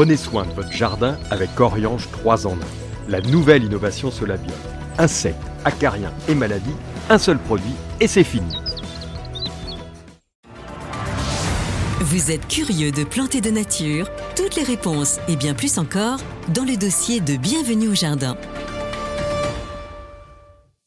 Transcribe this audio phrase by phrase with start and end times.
[0.00, 2.58] Prenez soin de votre jardin avec Oriange 3 en 1.
[3.10, 4.56] La nouvelle innovation Solabium.
[4.96, 6.72] Insectes, acariens et maladies,
[7.10, 8.50] un seul produit et c'est fini.
[12.00, 14.08] Vous êtes curieux de planter de nature?
[14.34, 16.18] Toutes les réponses et bien plus encore
[16.54, 18.38] dans le dossier de Bienvenue au jardin.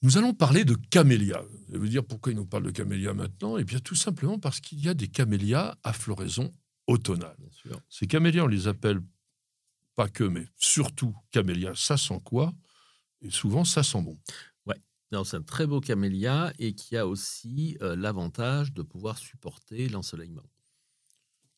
[0.02, 1.44] Nous allons parler de camélias.
[1.68, 3.60] Je vais vous dire pourquoi il nous parle de camélias maintenant?
[3.60, 6.52] Eh bien, tout simplement parce qu'il y a des camélias à floraison
[6.88, 7.38] automnale.
[7.90, 9.02] Ces camélias, on les appelle
[9.96, 12.54] pas que, mais surtout camélias, ça sent quoi?
[13.22, 14.20] Et souvent, ça sent bon.
[14.66, 14.82] Ouais,
[15.24, 20.44] c'est un très beau camélia et qui a aussi euh, l'avantage de pouvoir supporter l'ensoleillement.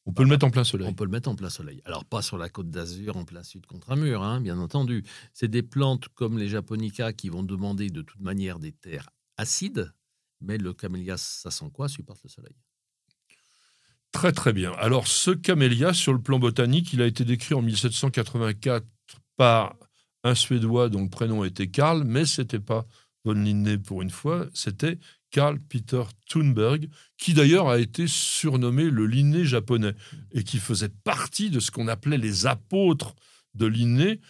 [0.07, 0.87] On peut le mettre en plein soleil.
[0.87, 1.81] On peut le mettre en plein soleil.
[1.85, 5.03] Alors, pas sur la côte d'Azur, en plein sud contre un mur, hein, bien entendu.
[5.33, 9.91] C'est des plantes comme les japonicas qui vont demander de toute manière des terres acides,
[10.41, 11.89] mais le camélia, ça sent quoi?
[11.89, 12.55] Supporte le soleil.
[14.15, 14.71] Très très bien.
[14.79, 18.87] Alors ce camélia, sur le plan botanique, il a été décrit en 1784
[19.35, 19.75] par
[20.23, 22.85] un Suédois dont le prénom était Karl, mais c'était pas
[23.25, 24.99] von Linné pour une fois, c'était
[25.31, 29.93] Karl Peter Thunberg, qui d'ailleurs a été surnommé le Linné japonais
[30.31, 33.15] et qui faisait partie de ce qu'on appelait les apôtres
[33.53, 34.21] de Linné.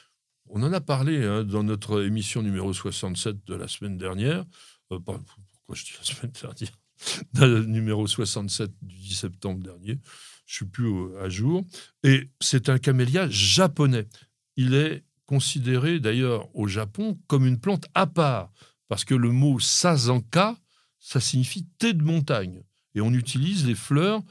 [0.50, 4.46] On en a parlé hein, dans notre émission numéro 67 de la semaine dernière.
[4.92, 6.85] Euh, pourquoi je dis la semaine dernière?
[7.40, 10.00] numéro 67 du 10 septembre dernier.
[10.46, 11.64] Je suis plus à jour.
[12.04, 14.08] Et c'est un camélia japonais.
[14.56, 18.52] Il est considéré d'ailleurs au Japon comme une plante à part,
[18.88, 20.56] parce que le mot sazanka,
[21.00, 22.64] ça signifie thé de montagne.
[22.94, 24.22] Et on utilise les fleurs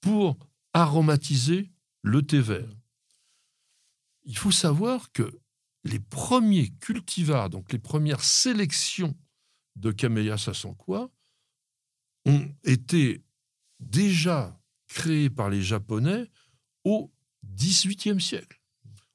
[0.00, 0.38] pour
[0.72, 1.70] aromatiser
[2.02, 2.74] le thé vert.
[4.24, 5.30] Il faut savoir que
[5.84, 9.16] les premiers cultivars, donc les premières sélections
[9.76, 11.10] de Camellia sasanquois,
[12.26, 13.22] ont été
[13.80, 16.30] déjà créés par les Japonais
[16.84, 17.10] au
[17.44, 18.60] XVIIIe siècle.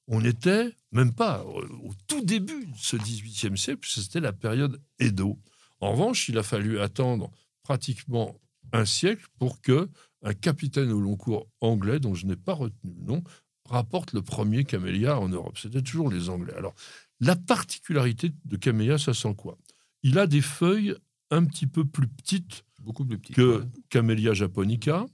[0.07, 4.81] On n'était même pas au tout début de ce XVIIIe siècle, puisque c'était la période
[4.99, 5.39] Edo.
[5.79, 7.31] En revanche, il a fallu attendre
[7.63, 8.39] pratiquement
[8.73, 9.89] un siècle pour que
[10.23, 13.23] un capitaine au long cours anglais, dont je n'ai pas retenu le nom,
[13.65, 15.57] rapporte le premier camélia en Europe.
[15.57, 16.53] C'était toujours les Anglais.
[16.57, 16.73] Alors,
[17.19, 19.57] la particularité de camélia, ça sent quoi?
[20.01, 20.95] Il a des feuilles
[21.31, 25.05] un petit peu plus petites Beaucoup plus que Camellia japonica.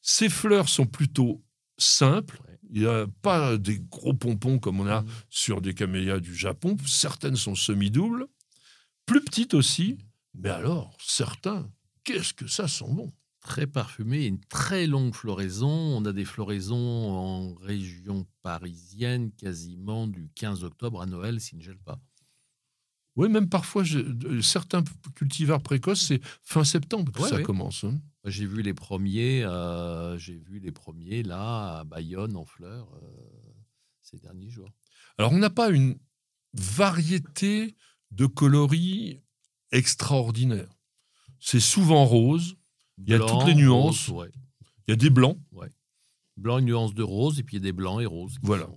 [0.00, 1.42] Ses fleurs sont plutôt
[1.76, 2.40] simples.
[2.70, 5.06] Il n'y a pas des gros pompons comme on a mmh.
[5.28, 6.76] sur des camélias du Japon.
[6.86, 8.26] Certaines sont semi-doubles.
[9.06, 9.98] Plus petites aussi.
[10.34, 11.68] Mais alors, certains,
[12.04, 13.12] qu'est-ce que ça sent bon?
[13.40, 15.68] Très parfumé, une très longue floraison.
[15.68, 21.64] On a des floraisons en région parisienne quasiment du 15 octobre à Noël s'il ne
[21.64, 22.00] gèle pas.
[23.20, 23.84] Oui, même parfois,
[24.40, 24.82] certains
[25.14, 27.84] cultivars précoces, c'est fin septembre que ça commence.
[27.84, 28.00] Hein.
[28.24, 33.06] J'ai vu les premiers, euh, j'ai vu les premiers là à Bayonne en fleurs euh,
[34.02, 34.70] ces derniers jours.
[35.18, 35.98] Alors, on n'a pas une
[36.54, 37.76] variété
[38.10, 39.20] de coloris
[39.70, 40.68] extraordinaire.
[41.38, 42.56] C'est souvent rose.
[42.98, 44.08] Il y a toutes les nuances.
[44.08, 45.38] Il y a des blancs.
[45.52, 45.68] Ouais.
[46.36, 48.36] Blanc, une nuance de rose, et puis il y a des blancs et roses.
[48.42, 48.68] Voilà.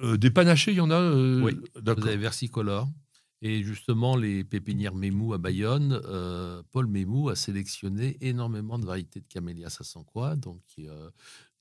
[0.00, 2.88] Euh, des panachés, il y en a Oui, vous avez versicolore.
[3.44, 9.20] Et justement, les pépinières Mémou à Bayonne, euh, Paul Mémou a sélectionné énormément de variétés
[9.20, 11.10] de camélias quoi donc euh,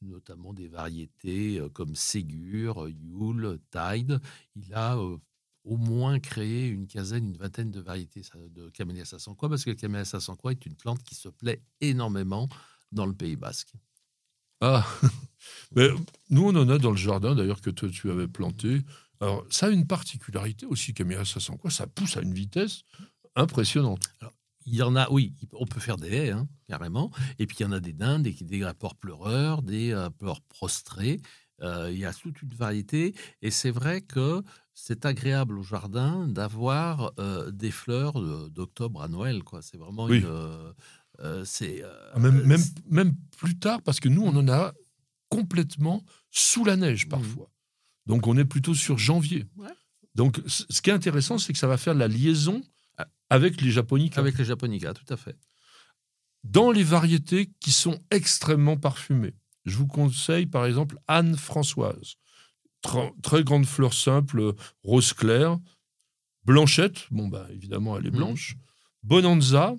[0.04, 4.20] notamment des variétés euh, comme Ségur, Yule, Tide.
[4.56, 8.22] Il a au moins créé une quinzaine, une vingtaine de variétés
[8.56, 10.06] de camélias quoi parce que le camélia
[10.38, 12.48] quoi est une plante qui se plaît énormément
[12.92, 13.74] dans le Pays Basque.
[14.60, 14.86] Ah,
[15.76, 15.90] mais
[16.30, 18.82] nous on en a dans le jardin d'ailleurs que tu avais planté.
[19.22, 21.70] Alors, ça a une particularité aussi, Camélia sent quoi?
[21.70, 22.82] Ça pousse à une vitesse
[23.36, 24.02] impressionnante.
[24.66, 27.12] il y en a, oui, on peut faire des haies, hein, carrément.
[27.40, 31.22] Et puis, il y en a des dindes, des, des rapports pleureurs, des rapports prostrés.
[31.62, 33.14] Euh, il y a toute une variété.
[33.42, 34.42] Et c'est vrai que
[34.74, 39.44] c'est agréable au jardin d'avoir euh, des fleurs d'octobre à Noël.
[39.44, 39.62] Quoi.
[39.62, 40.26] C'est vraiment une.
[40.26, 41.84] Euh, c'est,
[42.14, 44.74] ah, même, même, même, plus tard, parce que nous, on en a
[45.30, 47.12] complètement sous la neige mmh.
[48.06, 49.46] Donc on est plutôt sur janvier.
[50.16, 52.62] Donc ce qui est intéressant, c'est que ça va faire la liaison
[53.30, 54.20] avec les japonicas.
[54.20, 55.38] Avec les japonicas, tout à fait.
[56.44, 62.16] Dans les variétés qui sont extrêmement parfumées, je vous conseille par exemple Anne Françoise.
[63.22, 64.54] Très, grande fleur simple,
[64.84, 65.60] rose clair.
[66.44, 68.18] Blanchette, bon bah évidemment elle est mhm.
[68.18, 68.58] blanche.
[69.04, 69.76] Bonanza,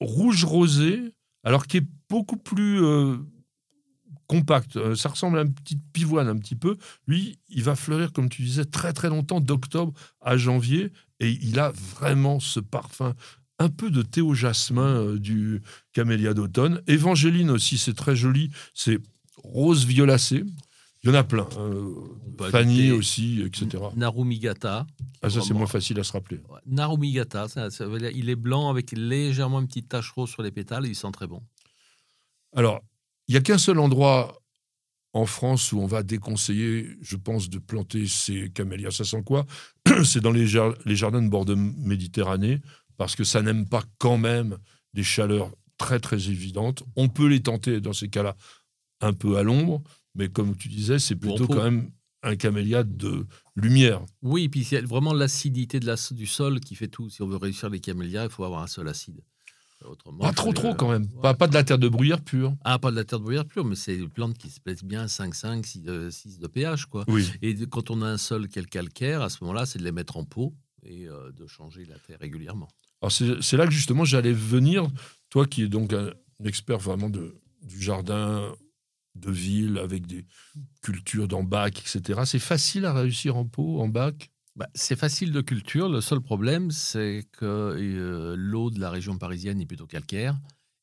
[0.00, 1.12] rouge rosé,
[1.42, 3.18] alors qui est beaucoup plus euh,
[4.26, 4.76] compact.
[4.76, 6.76] Euh, ça ressemble à une petite pivoine un petit peu.
[7.06, 10.92] Lui, il va fleurir, comme tu disais, très très longtemps, d'octobre à janvier.
[11.20, 13.14] Et il a vraiment ce parfum
[13.58, 15.62] un peu de thé au jasmin euh, du
[15.92, 16.82] camélia d'automne.
[16.86, 18.50] Évangéline aussi, c'est très joli.
[18.74, 18.98] C'est
[19.36, 20.44] rose violacé.
[21.02, 21.44] Il y en a plein.
[22.38, 23.82] peut Fanny aussi, etc.
[23.94, 24.86] Narumigata.
[25.20, 26.38] Ah, ça, c'est moins facile à se rappeler.
[26.48, 30.30] Ouais, Narumigata, ça, ça veut dire- il est blanc avec légèrement une petite tache rose
[30.30, 31.42] sur les pétales et il sent très bon.
[32.56, 32.82] Alors,
[33.28, 34.40] il n'y a qu'un seul endroit
[35.12, 38.90] en France où on va déconseiller, je pense, de planter ces camélias.
[38.90, 39.46] Ça sent quoi?
[40.04, 42.60] C'est dans les, jar- les jardins de bord de Méditerranée,
[42.96, 44.58] parce que ça n'aime pas quand même
[44.92, 46.82] des chaleurs très, très évidentes.
[46.96, 48.36] On peut les tenter dans ces cas-là
[49.00, 49.82] un peu à l'ombre,
[50.14, 51.90] mais comme tu disais, c'est plutôt quand même
[52.22, 54.04] un camélia de lumière.
[54.22, 57.10] Oui, et puis c'est vraiment l'acidité la, du sol qui fait tout.
[57.10, 59.20] Si on veut réussir les camélias, il faut avoir un sol acide.
[59.84, 61.02] Autrement, Pas trop, trop euh, quand même.
[61.14, 61.22] ouais.
[61.22, 62.54] Pas, pas de la terre de bruyère pure.
[62.64, 64.82] Ah, pas de la terre de bruyère pure, mais c'est des plantes qui se plaisent
[64.82, 66.86] bien à 5,5, 6 de, 6 de pH.
[66.86, 67.04] Quoi.
[67.08, 67.30] Oui.
[67.42, 69.92] Et quand on a un sol qui est calcaire, à ce moment-là, c'est de les
[69.92, 70.54] mettre en pot
[70.84, 72.68] et euh, de changer la terre régulièrement.
[73.02, 74.86] Alors c'est c'est là que justement j'allais venir,
[75.28, 76.10] toi qui es donc un
[76.44, 78.54] expert vraiment de, du jardin
[79.14, 80.26] de ville avec des
[80.82, 82.22] cultures dans bac, etc.
[82.24, 84.30] C'est facile à réussir en pot, en bac?
[84.56, 85.88] Bah, c'est facile de culture.
[85.88, 90.38] Le seul problème, c'est que euh, l'eau de la région parisienne est plutôt calcaire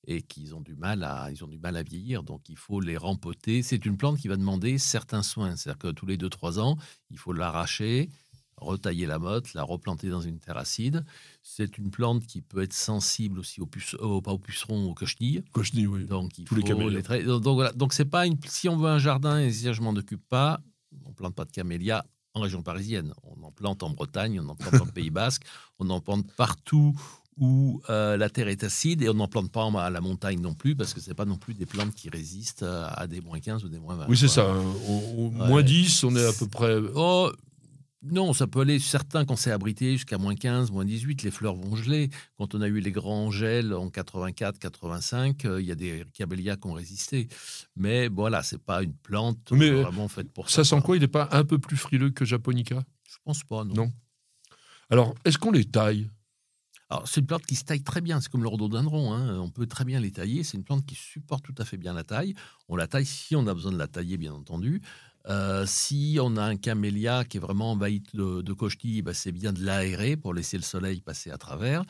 [0.07, 2.23] et qu'ils ont du mal à ils ont du mal à vieillir.
[2.23, 3.61] Donc il faut les rempoter.
[3.63, 5.55] C'est une plante qui va demander certains soins.
[5.55, 6.75] C'est-à-dire que tous les 2-3 ans,
[7.11, 8.09] il faut l'arracher,
[8.57, 11.05] retailler la motte, la replanter dans une terre acide.
[11.41, 14.93] C'est une plante qui peut être sensible aussi aux, puce- aux- pas aux pucerons, aux
[14.93, 15.43] cochenilles.
[15.53, 16.05] Cochenille, oui.
[16.05, 17.23] Donc il Tous les faut les traiter.
[17.23, 17.71] Donc, donc voilà.
[17.71, 18.37] Donc c'est pas une.
[18.47, 20.61] Si on veut un jardin et si je m'en occupe pas,
[21.05, 23.13] on plante pas de camélias en région parisienne.
[23.23, 25.43] On en plante en Bretagne, on en plante en Pays Basque,
[25.79, 26.93] on en plante partout
[27.39, 30.39] où euh, la terre est acide et on n'en plante pas en- à la montagne
[30.41, 33.39] non plus parce que c'est pas non plus des plantes qui résistent à des moins
[33.39, 34.05] 15 ou des moins 20.
[34.09, 34.51] Oui, c'est ça.
[34.51, 34.61] hein.
[34.87, 35.47] Au, au Ouais.
[35.47, 36.75] moins 10, on est à peu près...
[36.93, 37.31] Oh,
[38.03, 41.55] non, ça peut aller, certains, quand c'est abrité, jusqu'à moins 15, moins 18, les fleurs
[41.55, 42.09] vont geler.
[42.35, 46.03] Quand on a eu les grands gels en 84, 85, euh, il y a des
[46.13, 47.27] camélias qui ont résisté.
[47.75, 51.01] Mais voilà, c'est pas une plante Mais, euh, vraiment faite pour Ça sent quoi Il
[51.01, 52.83] n'est pas un peu plus frileux que Japonica?
[53.07, 53.75] Je pense pas, non.
[53.75, 53.91] Non.
[54.89, 56.09] Alors, est-ce qu'on les taille?
[56.89, 59.39] Alors, c'est une plante qui se taille très bien, c'est comme le rhododendron, hein.
[59.39, 61.93] on peut très bien les tailler, c'est une plante qui supporte tout à fait bien
[61.93, 62.33] la taille.
[62.67, 64.81] On la taille si on a besoin de la tailler, bien entendu.
[65.27, 69.31] Euh, si on a un camélia qui est vraiment envahi de, de cochetilles, bah, c'est
[69.31, 71.83] bien de l'aérer pour laisser le soleil passer à travers.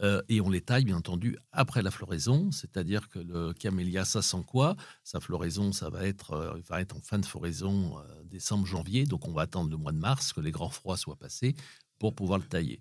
[0.00, 4.22] Euh, et on les taille, bien entendu, après la floraison, c'est-à-dire que le camélia, ça
[4.22, 4.76] sent quoi?
[5.02, 9.32] Sa floraison, ça va être, euh, va être en fin de floraison, décembre-janvier, donc on
[9.32, 11.54] va attendre le mois de mars, que les grands froids soient passés,
[11.98, 12.80] pour pouvoir le tailler.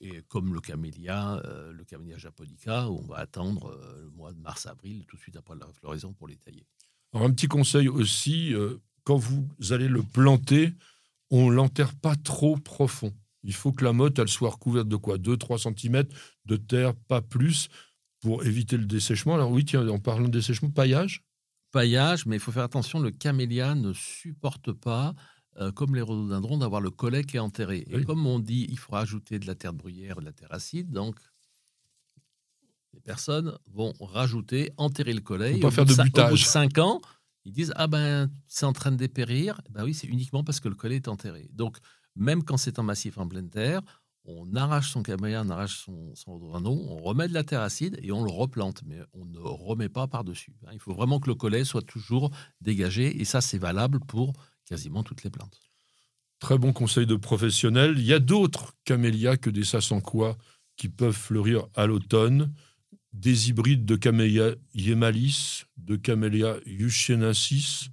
[0.00, 1.40] Et comme le camélia,
[1.70, 5.66] le camélia japonica, on va attendre le mois de mars-avril, tout de suite après la
[5.72, 6.66] floraison, pour les tailler.
[7.12, 8.54] Alors, un petit conseil aussi,
[9.04, 10.72] quand vous allez le planter,
[11.30, 13.12] on l'enterre pas trop profond.
[13.42, 15.18] Il faut que la motte, elle soit recouverte de quoi?
[15.18, 16.04] 2-3 cm
[16.44, 17.68] de terre, pas plus,
[18.20, 19.34] pour éviter le dessèchement.
[19.34, 21.24] Alors oui, tiens, en parlant de dessèchement, paillage?
[21.72, 25.14] Paillage, mais il faut faire attention, le camélia ne supporte pas,
[25.58, 27.84] euh, comme les rhododendrons, d'avoir le collet qui est enterré.
[27.90, 30.52] Et comme on dit, il faut rajouter de la terre de bruyère, de la terre
[30.52, 31.16] acide, donc
[32.92, 35.52] les personnes vont rajouter, enterrer le collet.
[35.52, 36.46] Faut et pas faire de cin- Au bout de butage.
[36.46, 37.00] 5 ans,
[37.44, 39.60] ils disent Ah ben, c'est en train de dépérir.
[39.70, 41.48] Ben oui, c'est uniquement parce que le collet est enterré.
[41.52, 41.78] Donc,
[42.16, 43.80] même quand c'est en massif en pleine terre,
[44.24, 48.12] on arrache son camélia, on arrache son, son on remet de la terre acide et
[48.12, 50.54] on le replante, mais on ne remet pas par-dessus.
[50.66, 50.70] hein.
[50.72, 52.30] Il faut vraiment que le collet soit toujours
[52.60, 54.32] dégagé et ça, c'est valable pour
[54.64, 55.60] quasiment toutes les plantes.
[56.38, 57.94] Très bon conseil de professionnel.
[57.96, 60.36] Il y a d'autres camélias que des sasanquois
[60.76, 62.52] qui peuvent fleurir à l'automne.
[63.12, 67.90] Des hybrides de camélia yemalis, de camélia yuchenensis,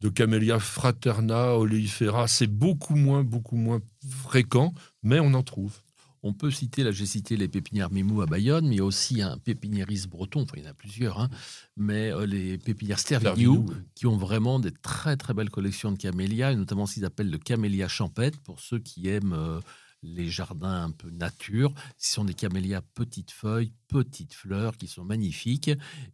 [0.00, 2.28] de camélia fraterna oleifera.
[2.28, 4.72] C'est beaucoup moins, beaucoup moins fréquent,
[5.02, 5.80] mais on en trouve.
[6.22, 8.84] On peut citer, là j'ai cité les pépinières Mimou à Bayonne, mais il y a
[8.84, 11.28] aussi un pépiniériste breton, enfin il y en a plusieurs, hein,
[11.76, 16.52] mais euh, les pépinières Stervignou, qui ont vraiment des très très belles collections de camélias,
[16.52, 19.60] et notamment ce qu'ils appellent le camélia champêtre, pour ceux qui aiment euh,
[20.06, 21.72] les jardins un peu nature.
[21.98, 25.70] Ce sont des camélias petites feuilles, petites fleurs, qui sont magnifiques.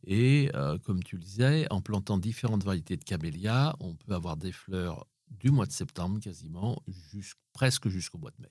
[0.06, 4.37] Et euh, comme tu le disais, en plantant différentes variétés de camélias, on peut avoir
[4.37, 8.49] des fleurs du mois de septembre quasiment, jusqu- presque jusqu'au mois de mai.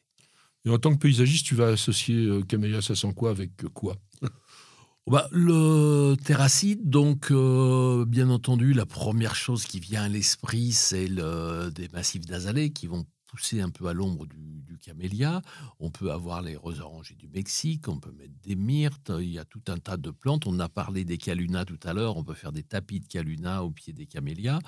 [0.65, 3.97] Et en tant que paysagiste, tu vas associer euh, camélia sasanquois avec euh, quoi?
[5.07, 11.07] Bah, le terracide, donc, euh, bien entendu, la première chose qui vient à l'esprit, c'est
[11.07, 15.41] le, des massifs d'azalées qui vont pousser un peu à l'ombre du camélia.
[15.79, 19.39] On peut avoir les roses orangées du Mexique, on peut mettre des myrtes, il y
[19.39, 20.45] a tout un tas de plantes.
[20.47, 23.61] On a parlé des calunas tout à l'heure, on peut faire des tapis de calunas
[23.61, 24.59] au pied des camélias.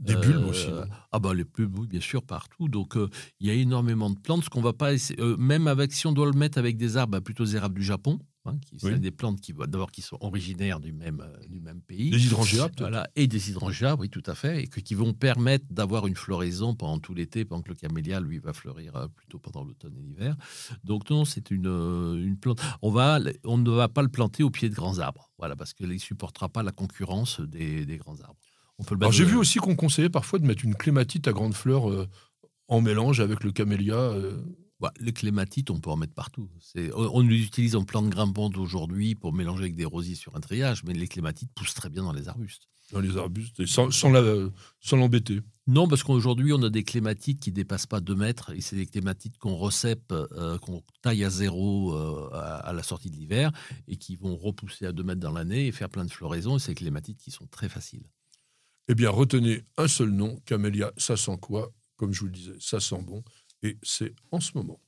[0.00, 0.68] Des Euh, bulbes aussi.
[0.70, 0.84] non?
[1.12, 2.68] Ah bah les bulbes, bien sûr, partout.
[2.68, 3.08] Donc euh,
[3.40, 4.44] il y a énormément de plantes.
[4.44, 6.96] Ce qu'on va pas essayer, euh, même avec si on doit le mettre avec des
[6.96, 8.18] arbres, bah, plutôt des érables du Japon.
[8.50, 8.92] Hein, qui Oui.
[8.92, 12.10] sont des plantes qui, d'abord, qui sont originaires du même, euh, du même pays.
[12.10, 15.64] Des hydrangea, Voilà, et des hydrangeas, oui, tout à fait, et que, qui vont permettre
[15.70, 19.38] d'avoir une floraison pendant tout l'été, pendant que le camélia, lui, va fleurir euh, plutôt
[19.38, 20.36] pendant l'automne et l'hiver.
[20.84, 22.60] Donc non, c'est une, euh, une plante.
[22.82, 25.72] On, va, on ne va pas le planter au pied de grands arbres, voilà, parce
[25.74, 28.38] qu'il ne supportera pas la concurrence des, des grands arbres.
[28.78, 31.32] On peut le Alors j'ai vu aussi qu'on conseillait parfois de mettre une clématite à
[31.32, 32.08] grandes fleurs euh,
[32.68, 33.94] en mélange avec le camélia.
[33.96, 34.42] euh.
[34.80, 36.48] Voilà, les clématites, on peut en mettre partout.
[36.74, 40.40] On, on les utilise en plantes grimpantes aujourd'hui pour mélanger avec des rosiers sur un
[40.40, 42.68] triage, mais les clématites poussent très bien dans les arbustes.
[42.92, 43.90] dans les arbustes, et sans,
[44.92, 45.40] l'embêter.
[45.66, 48.86] Non, parce qu'aujourd'hui, on a des clématites qui dépassent pas 2 mètres, et c'est des
[48.86, 53.52] clématites qu'on recèpe, euh, qu'on taille à zéro euh, à, à la sortie de l'hiver,
[53.86, 56.58] et qui vont repousser à 2 mètres dans l'année et faire plein de floraisons, et
[56.58, 58.08] c'est des clématites qui sont très faciles.
[58.88, 61.70] Eh bien, retenez un seul nom, camélia, ça sent quoi?
[61.96, 63.22] Comme je vous le disais, ça sent bon,
[63.62, 64.80] et c'est en ce moment.